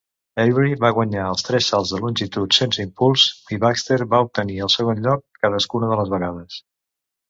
[0.43, 4.77] Ewry va guanyar els tres salts de longitud sense impuls i Baxter va obtenir el
[4.81, 6.65] segon lloc cadascuna de les vegades.